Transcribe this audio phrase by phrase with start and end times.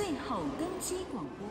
[0.00, 1.46] 最后更新广播。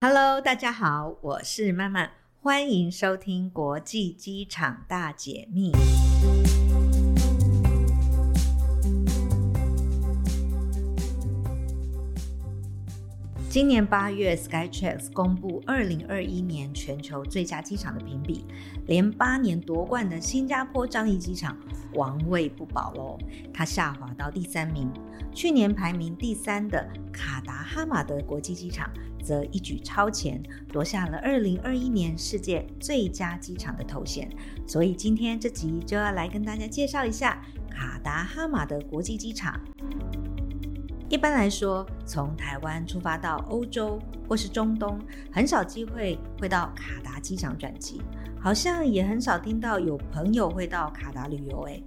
[0.00, 5.72] Hello，大家好，我是曼曼，欢迎收听国际机场大解密。
[13.54, 18.44] 今年八月，Skytrax 公布二零二一年全球最佳机场的评比，
[18.88, 21.56] 连八年夺冠的新加坡樟宜机场
[21.92, 23.16] 王位不保喽，
[23.52, 24.92] 它下滑到第三名。
[25.32, 28.90] 去年排名第三的卡达哈马德国际机场
[29.22, 34.28] 则一举超前，夺下了二零二一年世界最佳机场的头衔。
[34.66, 37.40] 所以今天这集就要来跟大家介绍一下
[37.70, 39.60] 卡达哈马德国际机场。
[41.14, 44.98] 一般来说，从台湾出发到欧洲或是中东，
[45.30, 48.02] 很少机会会到卡达机场转机，
[48.40, 51.62] 好像也很少听到有朋友会到卡达旅游。
[51.66, 51.80] 诶，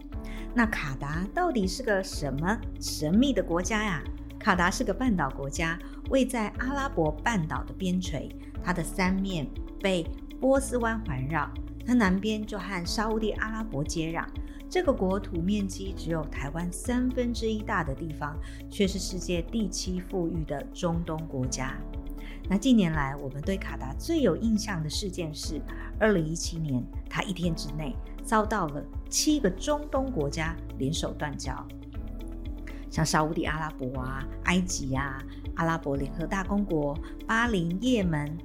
[0.54, 4.02] 那卡达到底是个什么神秘的国家呀？
[4.40, 5.78] 卡达是个半岛国家，
[6.10, 8.32] 位在阿拉伯半岛的边陲，
[8.64, 9.46] 它的三面
[9.82, 11.52] 被波斯湾环绕，
[11.86, 14.26] 它南边就和沙乌地阿拉伯接壤。
[14.70, 18.38] 这个国土面积只有台湾三分之一大的地方，
[18.70, 21.74] 却是世界第七富裕的中东国家。
[22.50, 25.62] 那近年来，我们对卡达最有印象的事件是，
[26.00, 31.66] 二零一七年，他一天之内遭到了七个中东国家联手断交，
[32.90, 35.18] 像沙乌地阿拉伯啊、埃及啊、
[35.56, 38.38] 阿拉伯联合大公国、巴林、也门、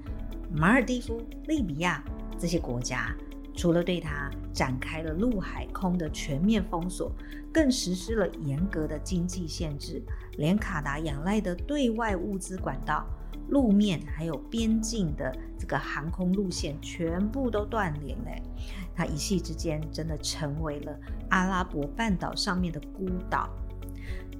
[0.52, 2.02] 马尔蒂夫、利比亚
[2.38, 3.12] 这些国家。
[3.54, 7.12] 除了对它展开了陆海空的全面封锁，
[7.52, 10.02] 更实施了严格的经济限制，
[10.38, 13.06] 连卡达仰赖的对外物资管道、
[13.48, 18.30] 路面还有边境的这个航空路线全部都断联了。
[18.94, 23.48] 它一夕之间真的成为了阿拉伯半岛上面的孤岛。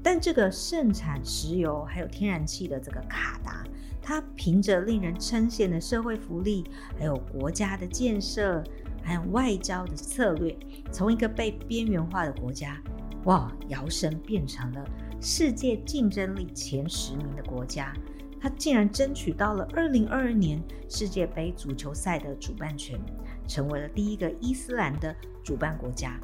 [0.02, 3.62] 但这个盛产石油还有天然气的这个卡达，
[4.00, 6.64] 它凭着令人称羡的社会福利，
[6.98, 8.64] 还有国家的建设。
[9.02, 10.56] 还有外交的策略，
[10.90, 12.80] 从一个被边缘化的国家，
[13.24, 14.84] 哇，摇身变成了
[15.20, 17.92] 世界竞争力前十名的国家。
[18.40, 22.98] 他竟然争取到了二零二二年世界杯足球赛的主办权，
[23.46, 25.14] 成为了第一个伊斯兰的
[25.44, 26.18] 主办国家。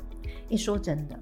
[0.49, 1.17] 一说真的，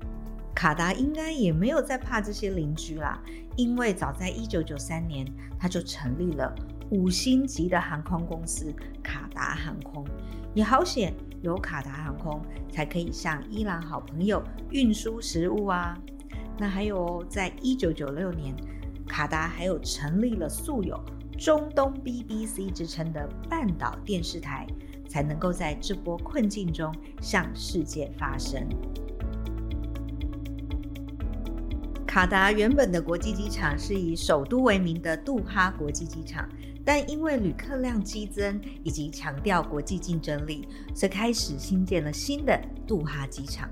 [0.54, 3.22] 卡达应该也没有在怕这些邻居啦，
[3.56, 5.26] 因为早在一九九三年，
[5.58, 6.54] 他就成立了
[6.88, 8.72] 五星级的航空公司
[9.02, 10.02] 卡达航空，
[10.54, 11.12] 也好险。
[11.42, 15.96] 有卡达航空，才可以向伊朗好朋友运输食物啊。
[16.58, 18.54] 那还有哦，在一九九六年，
[19.06, 20.98] 卡达还有成立了素有
[21.38, 24.66] 中东 BBC 之称的半岛电视台，
[25.08, 28.66] 才能够在这波困境中向世界发声。
[32.16, 36.48] 卡达原本的国际机场是以首都为名的杜哈国际机场。
[36.82, 43.68] 但因为旅客量激增以及强调国际竞争力，所以开始新建了新的杜哈机场。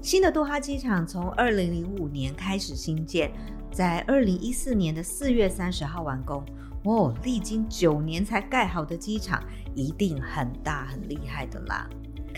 [0.00, 3.32] 新的杜哈机场从二零零五年开始新建，
[3.72, 6.44] 在二零一四年的四月三十号完工。
[6.84, 9.42] 哦，历经九年才盖好的机场，
[9.74, 11.90] 一定很大很厉害的啦！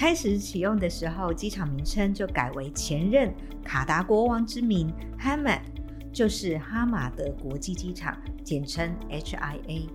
[0.02, 3.32] 开始启用的时候，机场名称就改为前任
[3.62, 5.60] 卡达国王之名 Hamad，
[6.12, 9.88] 就是哈马德国际机场，简称 HIA。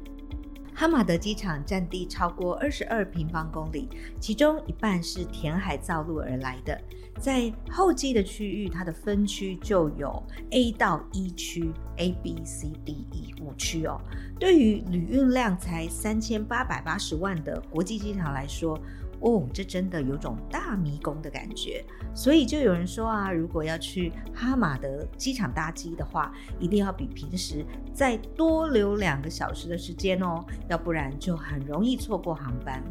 [0.74, 6.80] 哈马德机场占地超过二十二平方公里，其中一半是填海造陆而来的。
[7.20, 14.00] 在候机的区域，它的分区就有 A 到 E 区，A、B、C、D、E 五区哦。
[14.40, 18.80] 对于旅运量才三千八百八十万的国际机场来说，
[19.20, 21.84] 哦，这真的有种大迷宫的感觉，
[22.14, 32.84] 所以就有人说啊，如果要去哈马德机场搭机的话，一定要比平时再多留两个小时的时间哦，要不然就很容易错过航班。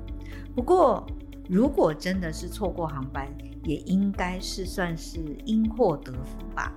[0.55, 1.07] 不过，
[1.49, 3.29] 如果真的是错过航班，
[3.63, 6.75] 也应该是算是因祸得福吧。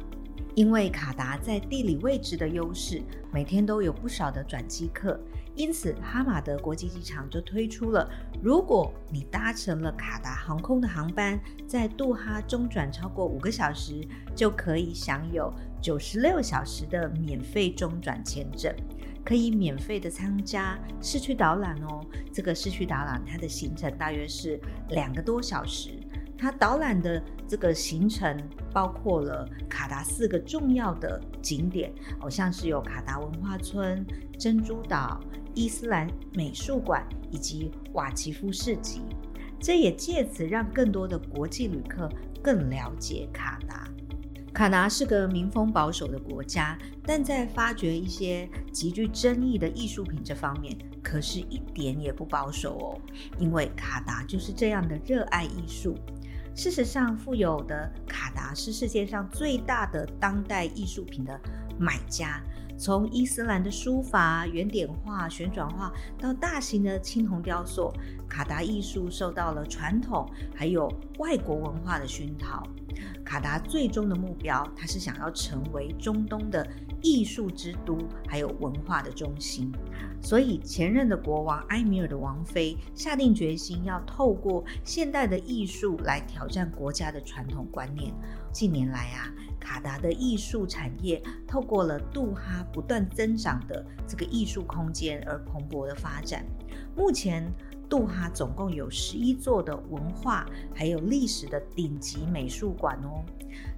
[0.56, 3.02] 因为卡达在地理位置的优势，
[3.32, 5.18] 每天都有不少的转机客，
[5.60, 8.10] 因此哈马德国际机场就推出了，
[8.42, 14.02] 如果你搭乘了卡达航空的航班，在杜哈中转超过五个小时，
[14.34, 18.74] 就可以享有九十六小时的免费中转签证，
[19.26, 22.06] 可以免费的参加市区导览哦。
[22.32, 24.58] 这个市区导览它的行程大约是
[24.92, 25.90] 两个多小时。
[26.38, 28.42] 它导览的这个行程
[28.72, 34.06] 包括了卡达四个重要的景点，好像是有卡达文化村、
[34.38, 35.20] 珍珠岛、
[35.54, 39.02] 伊斯兰美术馆以及瓦奇夫市集。
[39.60, 42.10] 这也借此让更多的国际旅客
[42.42, 43.86] 更了解卡达。
[44.54, 53.02] 卡达是个民风保守的国家，但在发掘一些极具争议的艺术品这方面，可是一点也不保守哦。
[53.38, 55.96] 因为卡达就是这样的热爱艺术。
[56.56, 61.40] 事实上，富有的卡达是世界上最大的当代艺术品的
[61.78, 62.42] 买家。
[62.80, 67.92] 从伊斯兰的书法、圆点画、旋转画到大型的青铜雕塑，
[68.30, 72.64] 卡达艺术受到了传统还有外国文化的熏陶。
[73.26, 76.66] 卡达最终的目标，它是想要成为中东的
[77.02, 79.70] 艺术之都，还有文化的中心。
[80.22, 88.14] 所以，前任的国王埃米尔的王妃下定决心要透过现代的艺术来挑战国家的传统观念。
[88.52, 96.46] 近年来啊，卡达的艺术产业透过了杜哈不断增长的这个艺术空间而蓬勃的发展。
[96.96, 97.52] 目前，
[97.88, 103.24] 杜哈总共有十一座的文化还有历史的顶级美术馆哦。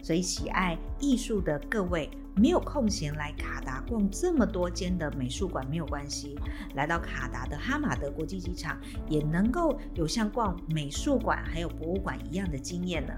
[0.02, 6.38] 所以，喜爱艺术的各位没有空闲来卡达逛这么多间的美术馆没有关系，
[6.76, 8.78] 来到卡达的哈马德国际机场
[9.08, 13.14] 也能够有像逛美术馆还有博物馆一样的经验呢。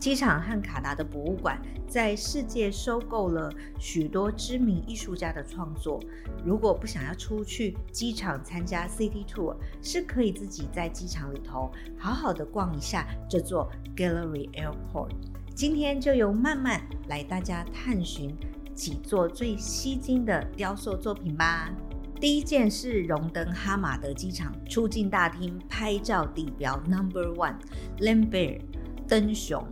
[0.00, 6.00] 机场和卡达的博物馆在世界收购了许多知名艺术家的创作。
[6.42, 15.10] 如果不想要出去机场参加 City Tour，是可以自己在机场里头好好的逛一下这座 Gallery Airport。
[15.54, 18.34] 今天就由曼曼来大家探寻
[18.74, 21.70] 几座最吸睛的雕塑作品吧。
[22.18, 27.56] 第一件是荣登哈马德机场出境大厅拍照地标 Number One
[27.98, 28.62] Lambert
[29.06, 29.62] 灯熊。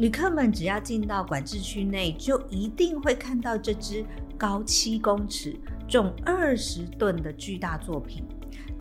[0.00, 4.02] 旅客们只要进到管制区内，就一定会看到这只
[4.38, 5.54] 高七公尺、
[5.86, 8.24] 重二十吨的巨大作品。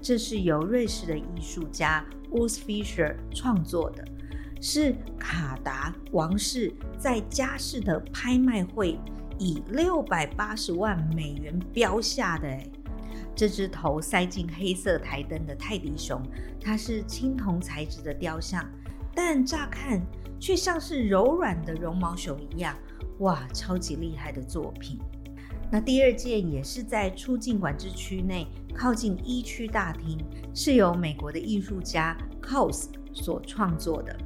[0.01, 4.06] 这是由瑞士的艺术家 Urs Fischer 创作的，
[4.62, 8.98] 是卡达王室在佳士得拍卖会
[9.38, 12.48] 以六百八十万美元标下的。
[13.36, 16.24] 这只头塞进黑色台灯的泰迪熊，
[16.62, 18.66] 它是青铜材质的雕像，
[19.13, 20.01] 但乍看。
[20.40, 22.76] 却像是柔软的绒毛熊一样，
[23.20, 24.98] 哇，超级厉害的作品。
[25.72, 30.18] 那第二件也是在出境管制区内，靠近一区大厅，
[30.54, 34.18] 是由美国的艺术家 Kaws 所创作的。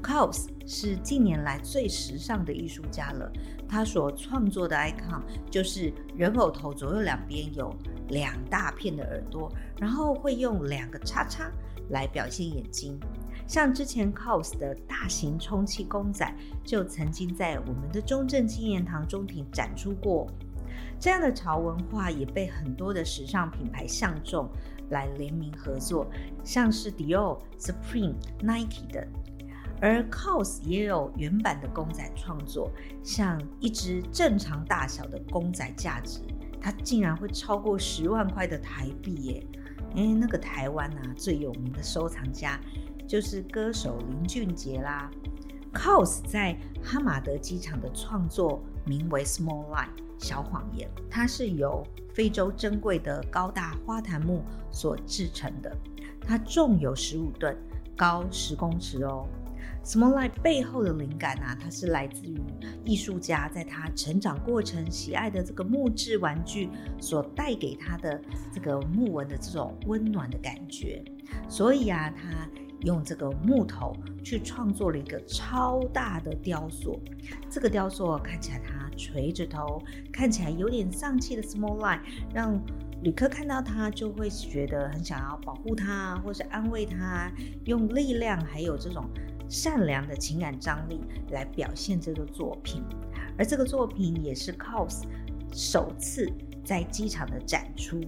[0.00, 3.32] Kaws 是近年来最时尚的艺术家了，
[3.68, 5.20] 他所创作的 icon
[5.50, 7.74] 就是人偶头左右两边有
[8.10, 11.50] 两大片的耳朵，然后会用两个叉叉
[11.90, 12.96] 来表现眼睛。
[13.46, 16.34] 像之前 Cos 的大型充气公仔，
[16.64, 20.26] 就曾经在我们的中正纪念堂中庭展出过。
[20.98, 24.48] 这样的潮文化也被很多的时尚品牌相中，
[24.90, 26.06] 来联名合作，
[26.42, 29.06] 像是 Dior、Supreme、Nike 等。
[29.80, 32.70] 而 Cos 也有原版的公仔创作，
[33.04, 36.20] 像一只正常大小的公仔，价值
[36.60, 39.46] 它竟然会超过十万块的台币耶！
[39.94, 42.58] 诶，那个台湾啊，最有名的收藏家。
[43.06, 45.10] 就是歌手林俊杰啦。
[45.72, 49.88] ，Cause 在哈马德机场的创作名为 Small Lie
[50.18, 55.76] 小谎言，它是由非洲珍贵的高大花檀木所制成的，
[56.20, 57.56] 它重有十五吨，
[57.96, 59.26] 高十公尺哦。
[59.86, 62.36] Small Lie 背后的灵感啊，它是来自于
[62.84, 66.68] 艺术家在他成长过程喜爱的这个木质玩具
[67.00, 68.20] 所带给他的
[68.52, 71.00] 这个木纹的这种温暖的感觉，
[71.48, 72.48] 所以啊，他。
[72.82, 77.00] 用这个木头去创作了一个超大的雕塑，
[77.48, 81.98] 这个雕塑看起来它垂着头，看起来有点丧气的 Small Lie，
[82.34, 82.62] 让
[83.02, 87.32] 旅客看到它就会觉得很想要保护它，或是安慰它，
[87.64, 89.08] 用力量还有这种
[89.48, 91.00] 善良的情感张力
[91.30, 92.82] 来表现这个作品。
[93.38, 95.04] 而这个作品也是 Cos
[95.52, 96.30] 首次
[96.64, 98.00] 在机场的展出。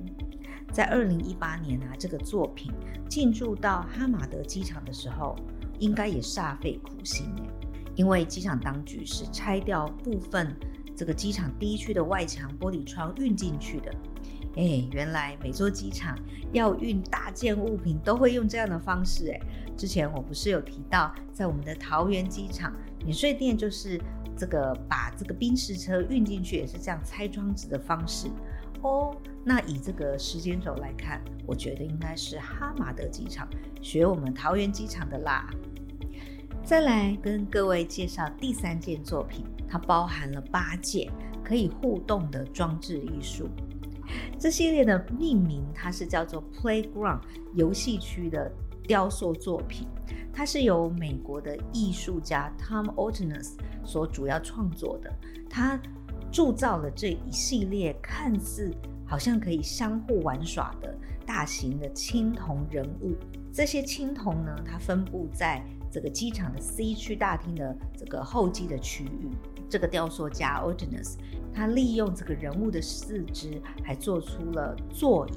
[0.73, 2.71] 在二零一八年啊，这个作品
[3.09, 5.35] 进驻到哈马德机场的时候，
[5.79, 7.27] 应该也煞费苦心，
[7.95, 10.55] 因为机场当局是拆掉部分
[10.99, 13.95] 这个机场第一区的外墙玻璃窗运进去的。
[14.57, 16.19] 哎，原来每座机场
[16.53, 19.31] 要运大件物品都会用这样的方式。
[19.31, 19.41] 哎，
[19.77, 22.75] 之前我不是有提到，在我们的桃园机场
[23.05, 24.01] 免税店，就是
[24.37, 28.27] 这个把这个宾士车运进去，也是这样拆装置的方式。
[28.83, 33.49] 哦，那以这个时间轴来看，我觉得应该是哈马德机场
[33.81, 35.49] 学我们桃园机场的啦。
[36.65, 41.13] 再来跟各位介绍第三件作品，它包含了八件
[41.45, 43.49] 可以互动的装置艺术。
[44.39, 47.21] 这系列的命名它是叫做 Playground
[47.55, 48.51] 游戏区的
[48.85, 49.87] 雕塑作品，
[50.33, 55.13] 它是由美国的艺术家 Tom Ortness 所主要创作的。
[55.51, 55.79] 他
[56.33, 58.71] 铸造了这一系列看似
[59.07, 60.95] 好像可以相互玩耍的
[61.27, 63.15] 大型的青铜人物。
[63.53, 69.31] 这些青铜呢，它分布在这个机场的 C 区大厅的这个候机的区域。
[69.69, 71.17] 这个雕塑家 Ortness
[71.53, 75.33] 他利用这个人物的四肢，还做出了座椅。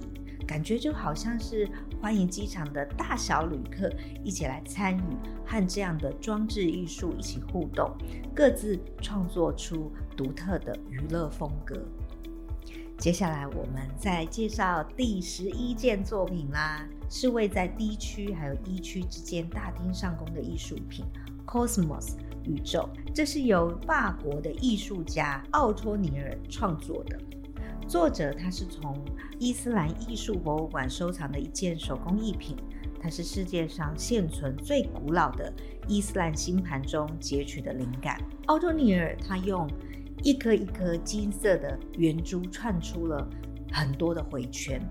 [0.47, 1.69] 感觉就好像是
[2.01, 3.89] 欢迎机场的大小旅客
[4.21, 5.01] 一起来参与，
[5.45, 7.89] 和这样的装置艺术一起互动，
[8.35, 11.81] 各自创作出独特的娱乐风格。
[12.97, 21.05] 接下来我们再介绍第十一件作品啦，是位在 D 区还有 E 区之间大厅上空的艺术品
[21.47, 27.19] Cosmos 宇宙，这是由法国的艺术家奥托尼尔创作的。
[27.87, 28.95] 作者他是从
[29.37, 32.55] 伊斯兰艺术博物馆收藏的一件手工艺品，
[33.01, 35.51] 它是世界上现存最古老的
[35.87, 38.21] 伊斯兰星盘中截取的灵感。
[38.45, 39.67] 奥托尼尔他用
[40.23, 43.27] 一颗一颗金色的圆珠串出了
[43.73, 44.81] 很多的回圈，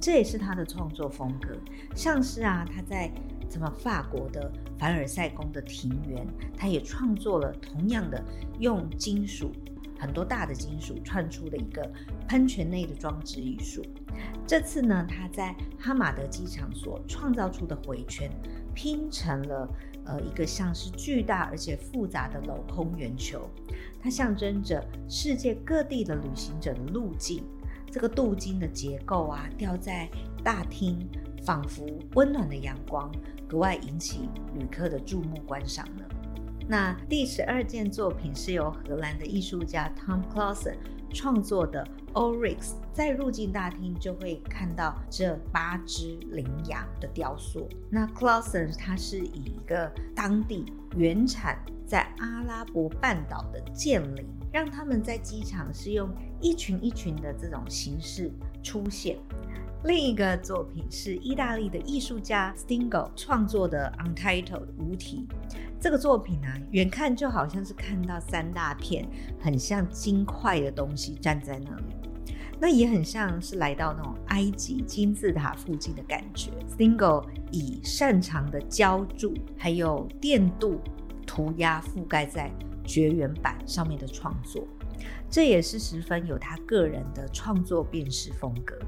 [0.00, 1.56] 这也是他的创作风格。
[1.94, 3.12] 像是啊，他在
[3.50, 6.26] 什么法国的凡尔赛宫的庭园，
[6.56, 8.22] 他也创作了同样的
[8.60, 9.50] 用金属。
[9.98, 11.86] 很多大的金属串出的一个
[12.26, 13.84] 喷泉内的装置艺术。
[14.46, 18.30] 这次呢，他在哈马德机场所创造出的回圈，
[18.74, 19.68] 拼成了
[20.06, 23.46] 呃一个像是巨大而且复杂的镂空圆球。
[24.02, 27.44] 它象征着世界各地的旅行者的路径。
[27.92, 30.08] 这个镀金的结构啊，吊在
[30.42, 30.98] 大厅，
[31.44, 33.10] 仿佛温暖的阳光，
[33.48, 36.04] 格外引起旅客的注目观赏呢。
[36.68, 40.76] 那第十二件作品是由荷兰的艺术家 Tom Clausen
[41.12, 47.68] 创作的 Oryx，在入境大厅就会看到这八只羚羊的雕塑。
[47.90, 56.08] 那 Clausen 他是以一个当地原产在阿拉伯半岛的剑羚，让他们在机场是用
[56.40, 58.30] 一群一群的这种形式
[58.62, 59.18] 出现。
[59.84, 65.26] 另一个作品是意大利的艺术家 Stingo 创作的 Untitled 无题。
[65.80, 69.08] 这个作品呢、啊，远看就好像是看到三大片
[69.40, 71.96] 很像金块的东西站在那里，
[72.60, 76.50] 那也很像是来到那种埃及金字塔附近的感觉。
[76.68, 80.78] Stingo 以擅长的浇铸还有电镀
[81.26, 82.52] 涂鸦覆盖在
[82.84, 84.68] 绝缘板上面的创作，
[85.30, 88.78] 这也是十分有他个人的创作辨识风格。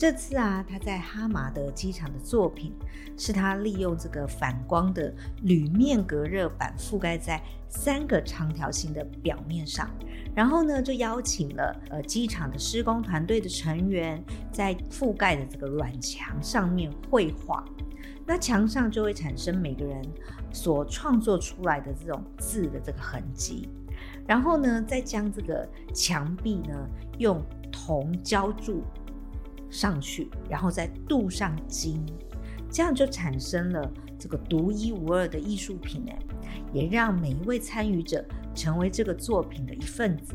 [0.00, 2.72] 这次啊，他在哈马德机场的作品
[3.18, 7.38] 是他利用这个反光的铝面隔热板覆盖在
[7.68, 9.90] 三个长条形的表面上，
[10.34, 17.62] 然后呢，就邀请了呃机场的施工团队的成员在覆盖的这个软墙上面绘画，
[18.24, 20.02] 那墙上就会产生每个人
[20.50, 23.68] 所创作出来的这种字的这个痕迹，
[24.26, 26.88] 然后呢，再将这个墙壁呢
[27.18, 28.82] 用铜浇筑。
[29.70, 32.04] 上去，然后再镀上金，
[32.70, 36.18] 这样就产生了这个独一无二的艺术品哎，
[36.72, 38.24] 也让每一位参与者
[38.54, 40.34] 成为这个作品的一份子，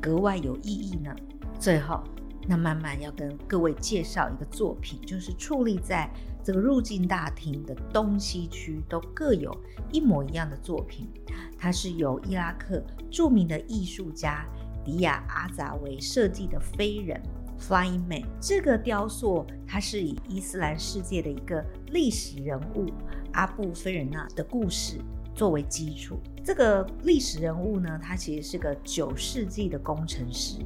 [0.00, 1.14] 格外有意义呢。
[1.58, 2.02] 最后，
[2.48, 6.12] 那慢慢要跟各位介绍一个作品，就是矗立在
[6.42, 9.56] 这个入境大厅的东西区都各有
[9.92, 11.08] 一模一样的作品，
[11.56, 14.44] 它是由伊拉克著名的艺术家
[14.84, 17.22] 迪亚阿扎维设计的飞人。
[17.62, 22.86] Flying Man 这个雕塑，它是以伊斯兰世界的一个历史人物
[23.32, 24.98] 阿布菲尔纳的故事
[25.34, 26.18] 作为基础。
[26.44, 30.58] 这个历史人物呢，他其实是个九世纪的工程师，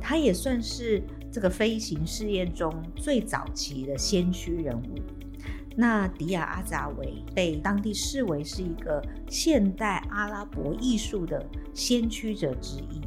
[0.00, 4.94] 他也算是这个飞行试验中最早期的先驱人物。
[5.76, 13.00] 那迪亚阿扎维被当地视为是一个现代阿拉伯艺术的先驱者之一。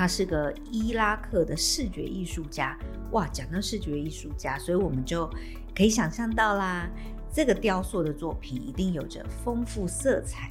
[0.00, 2.74] 他是个伊拉克的视觉艺术家，
[3.12, 3.28] 哇！
[3.28, 5.28] 讲到视觉艺术家，所以我们就
[5.76, 6.88] 可以想象到啦，
[7.30, 10.48] 这个雕塑的作品一定有着丰富色彩。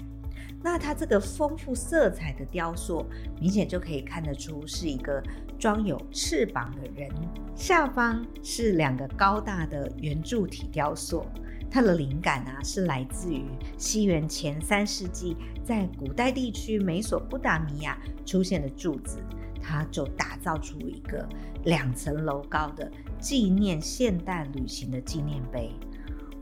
[0.62, 3.03] 那他这个丰富色彩的雕塑，
[3.41, 5.20] 明显就可以看得出是一个
[5.58, 7.10] 装有翅膀的人，
[7.56, 11.25] 下方是两个高大的圆柱体雕塑。
[11.72, 13.46] 它的灵感啊，是来自于
[13.79, 19.20] 西元前三世纪，在古代地区美索不达米亚出现的柱子，
[19.62, 21.28] 它就打造出一个
[21.66, 25.72] 两层楼高的纪念现代旅行的纪念碑。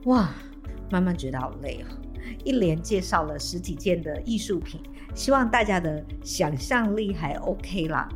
[0.06, 0.30] 哇，
[0.90, 1.88] 慢慢觉得好累哦！
[2.44, 4.82] 一连介绍了十几件的艺术品，
[5.16, 8.08] 希望大家的想象力还 OK 啦。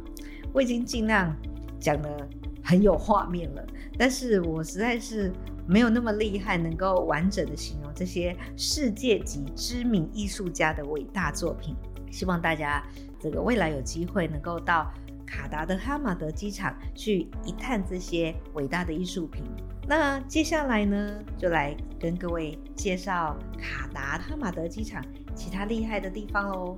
[0.53, 1.35] 我已经尽量
[1.79, 2.29] 讲得
[2.63, 3.65] 很有画面了，
[3.97, 5.31] 但是我实在是
[5.65, 11.75] 没有那么厉害，能够完整的形容这些世界级知名艺术家的伟大作品。
[12.11, 12.83] 希望大家
[13.21, 14.91] 这个未来有机会能够到
[15.27, 19.43] 卡达的哈马德机场去一探这些伟大的艺术品。
[19.87, 25.03] 那接下来呢，就来跟各位介绍卡达哈马德机场
[25.35, 26.75] 其他厉害的地方喽。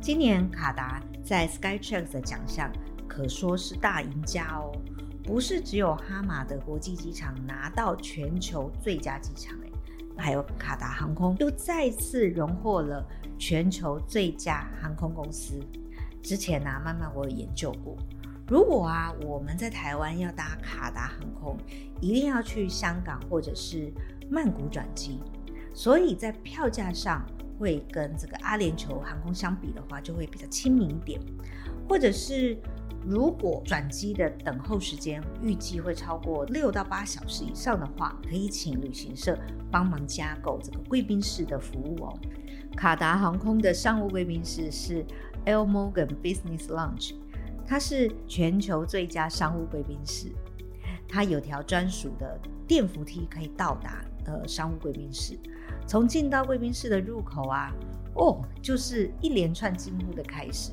[0.00, 2.70] 今年卡达在 Skytrax 的奖项
[3.08, 4.72] 可说是大赢家哦。
[5.24, 9.56] 不是只有哈马德国际机场拿到全球最佳机场，
[10.16, 13.06] 还有卡达航空又再次荣获了
[13.38, 15.60] 全球最佳航空公司。
[16.22, 17.96] 之前呢、慢慢我有研究过，
[18.46, 21.56] 如果啊我们在台湾要搭卡达航空，
[22.00, 23.92] 一定要去香港或者是
[24.30, 25.20] 曼谷转机，
[25.74, 27.26] 所以在票价上
[27.58, 31.20] 会跟这个阿联酋航空相比的话，就会比较亲民一点，
[31.88, 32.56] 或者是。
[33.04, 39.36] 如果转机的等候时间预计会超过六到八小时以上的话，可以请旅行社
[39.70, 42.18] 帮忙加购这个贵宾室的服务哦。
[42.76, 45.04] 卡达航空的商务贵宾室是
[45.46, 47.14] Al Morgan Business Lounge，
[47.66, 50.28] 它是全球最佳商务贵宾室。
[51.08, 55.38] 它有条专属的电扶梯可以到达呃商务贵宾室。
[55.86, 57.70] 从进到贵宾室的入口啊，
[58.14, 60.70] 哦，就是一连串惊呼的开始。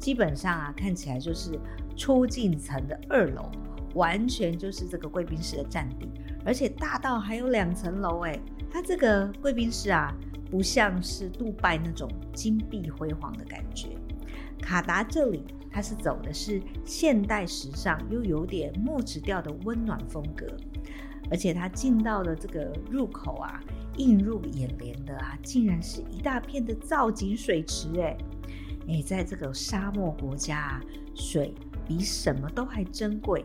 [0.00, 1.52] 基本上啊，看起来就是
[1.94, 3.50] 出境层的二楼，
[3.94, 6.10] 完全就是这个贵宾室的占地，
[6.44, 8.40] 而且大到还有两层楼诶。
[8.72, 10.12] 它这个贵宾室啊，
[10.50, 13.88] 不像是杜拜那种金碧辉煌的感觉。
[14.62, 20.46] 卡达这里，它是走的是现代时尚又有点木质调的温暖风格，
[21.30, 23.60] 而且它进到了这个入口啊，
[23.96, 28.16] 映入眼帘的啊，竟然是一大片的造景水池诶。
[28.90, 30.80] 诶，在这个沙漠国家啊，
[31.14, 31.54] 水
[31.86, 33.44] 比什么都还珍贵，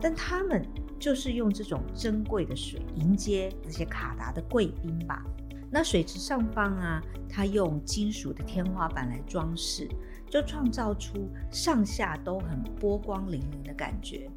[0.00, 0.66] 但他们
[0.98, 5.24] 就是用这种珍贵的水迎接那些卡达的贵宾吧。
[5.70, 9.88] 那水池上方啊，它用金属的天花板来装饰，
[10.28, 14.30] 就创造出上下都很波光粼粼的感觉，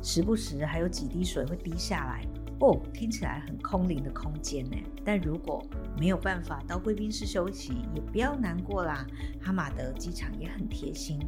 [0.00, 2.24] 时不时还有几滴水会滴下来。
[2.58, 4.76] 哦，听起来很空灵的空间呢。
[5.04, 5.64] 但如果
[5.98, 9.06] 没有办法到贵宾室休息，也不要难过啦。
[9.42, 11.18] 哈马德机场也很贴心，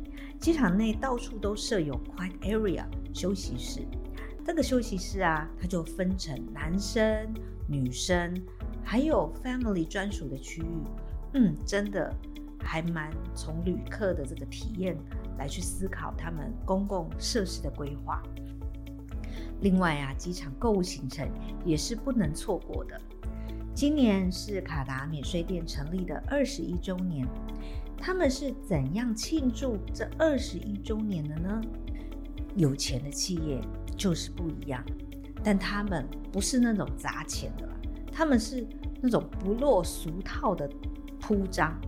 [0.41, 3.87] 机场内到处都设有 quiet area 休息室。
[4.45, 7.29] 这个休息室啊，它就分成男生、
[7.69, 8.35] 女生，
[8.83, 10.87] 还有 family 专属的区域。
[11.35, 12.11] 嗯，真的
[12.59, 14.97] 还蛮从旅客的这个体验
[15.37, 18.23] 来去思考他们公共设施的规划。
[19.61, 21.29] 另外啊，机场购物行程
[21.64, 23.01] 也是不能错过的。
[23.75, 27.27] 今年是卡达免税店成立的二十一周年，
[27.97, 31.61] 他们是怎样庆祝这二十一周年的呢？
[32.57, 33.61] 有钱的企业
[33.97, 34.85] 就是不一样，
[35.44, 37.68] 但他们不是那种砸钱的，
[38.12, 38.66] 他们是
[39.01, 40.68] 那种不落俗套的
[41.21, 41.81] 铺张，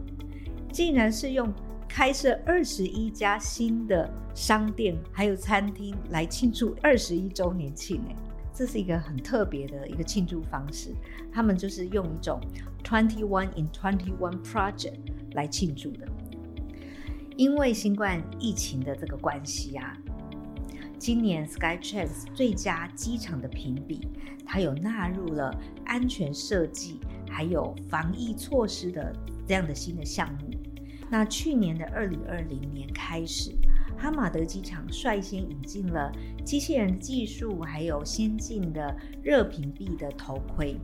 [0.73, 1.53] 竟然是用。
[1.93, 8.17] 开设二十一家新的商店，还有餐厅来庆祝二十一周年庆，诶，
[8.55, 10.95] 这是一个很特别的一个庆祝方式。
[11.33, 12.41] 他们就是用一种
[12.85, 15.01] Twenty One in Twenty One Project
[15.33, 16.07] 来庆祝的。
[17.37, 19.93] 因为新冠疫情的这个关系啊，
[20.97, 24.07] 今年 Skytrax 最佳机场的评比，
[24.47, 25.53] 它有纳入了
[25.85, 29.13] 安全设计还有防疫措施的
[29.45, 30.50] 这样的新的项目。
[31.11, 33.53] 那去年的二零二零年开始，
[33.99, 36.13] 哈马德机场率先引进了
[36.45, 40.77] 机器人技术，还有先进的热屏蔽的头盔。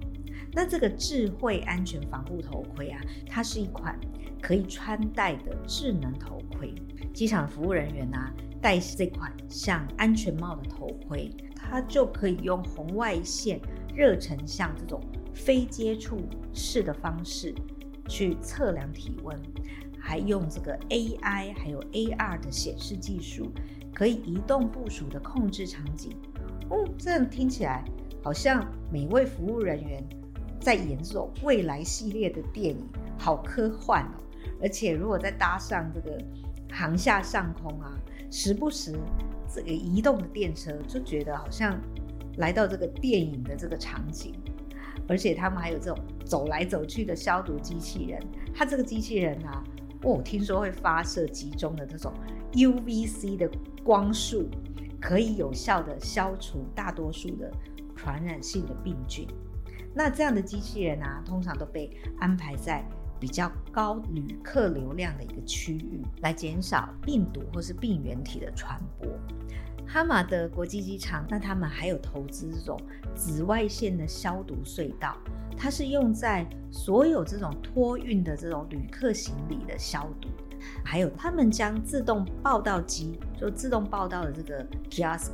[0.52, 3.98] 那这个智慧安全防护头盔啊，它是一款
[4.42, 6.74] 可以穿戴的智能头盔。
[7.14, 13.60] 机场服务人员啊，戴这款像安全帽的头盔，它就可以用红外线
[13.94, 15.00] 热成像这种
[15.32, 16.18] 非接触
[16.52, 17.54] 式的方式
[18.08, 19.38] 去测量体温。
[20.06, 23.50] 还用这个 AI 还有 AR 的显示技术，
[23.92, 26.16] 可以移动部署的控制场景。
[26.70, 27.84] 哦，这样听起来
[28.22, 30.00] 好像每位服务人员
[30.60, 32.86] 在演这种未来系列的电影，
[33.18, 34.14] 好科幻哦！
[34.62, 36.16] 而且如果再搭上这个
[36.70, 37.98] 航厦上空啊，
[38.30, 38.96] 时不时
[39.52, 41.76] 这个移动的电车，就觉得好像
[42.36, 44.32] 来到这个电影的这个场景。
[45.08, 48.20] 而且他们还有这种走来走去的消毒机器人，
[48.54, 49.64] 它这个机器人啊。
[50.06, 52.12] 哦，听说会发射集中的这种
[52.52, 53.50] UVC 的
[53.82, 54.48] 光束，
[55.00, 57.50] 可以有效的消除大多数的
[57.96, 59.26] 传染性的病菌。
[59.92, 61.90] 那这样的机器人啊，通常都被
[62.20, 62.84] 安排在
[63.18, 69.08] 比较高旅客流量的一个区域，来减少病毒或是病原体的传播。
[69.86, 72.78] 哈马德国际机场，那他们还有投资这种
[73.14, 75.16] 紫外线的消毒隧道，
[75.56, 80.28] 它是用在所有这种托运的这种旅客行李的消毒。
[80.84, 85.32] 还有他们将自动报到机，就自动报到的这个 kiosk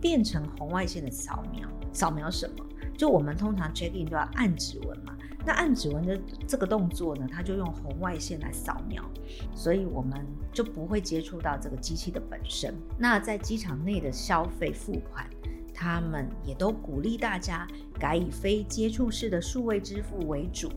[0.00, 1.66] 变成红外线的扫描。
[1.92, 2.64] 扫描什么？
[2.96, 5.15] 就我们通常 check in 都要按指纹嘛。
[5.46, 9.02] 那按指纹的这个动作呢，它就用红外线来扫描，
[9.54, 12.74] 所以我们就不会接触到这个机器的本身。
[12.98, 15.24] 那在机场内的消费付款，
[15.72, 17.64] 他们也都鼓励大家
[17.98, 20.68] 改以非接触式的数位支付为主。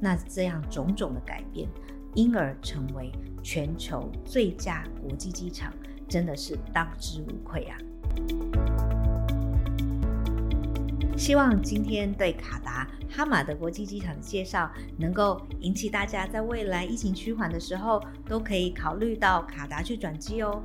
[0.00, 1.68] 那这样种种的改变，
[2.14, 3.10] 因而成为
[3.42, 5.72] 全球最佳国际机场，
[6.08, 7.76] 真的是当之无愧啊！
[11.16, 20.62] 希望今天对卡达哈马德国际机场的介绍，能够引起大家在未来疫情趋缓的时候，都可以考虑到卡达去转机哦。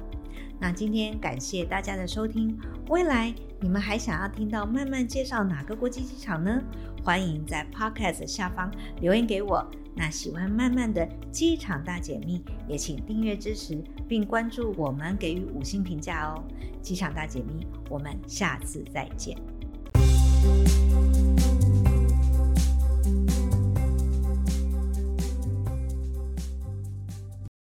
[0.60, 2.58] 那今天感谢大家的收听，
[2.90, 6.62] 未来你们还想要听到曼曼介绍哪个国际机场呢？
[7.04, 9.66] 欢迎在 Podcast 下方留言给我。
[9.96, 16.44] 那喜欢曼曼的机场大解密，也请订阅支持，并关注我们，给予五星评价哦。
[16.82, 19.38] 机场大解密，我们下次再见。